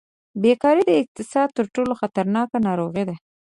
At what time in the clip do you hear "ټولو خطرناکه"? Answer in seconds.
1.75-2.57